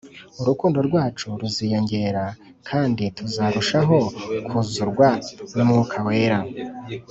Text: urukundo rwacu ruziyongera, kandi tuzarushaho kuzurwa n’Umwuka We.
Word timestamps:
urukundo 0.41 0.77
rwacu 0.87 1.27
ruziyongera, 1.39 2.23
kandi 2.69 3.03
tuzarushaho 3.17 3.95
kuzurwa 4.47 5.07
n’Umwuka 5.55 5.97
We. 6.05 6.17